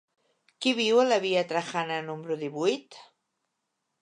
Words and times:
Qui 0.65 0.71
viu 0.79 1.01
a 1.01 1.03
la 1.09 1.19
via 1.27 1.43
Trajana 1.51 2.01
número 2.09 2.39
divuit? 2.47 2.99